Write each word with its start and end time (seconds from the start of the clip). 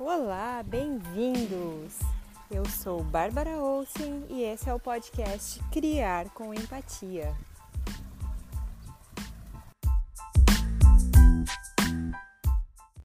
Olá, 0.00 0.62
bem-vindos! 0.64 1.98
Eu 2.48 2.64
sou 2.66 3.02
Bárbara 3.02 3.58
Olsen 3.58 4.24
e 4.30 4.44
esse 4.44 4.70
é 4.70 4.72
o 4.72 4.78
podcast 4.78 5.58
Criar 5.72 6.30
com 6.30 6.54
Empatia. 6.54 7.34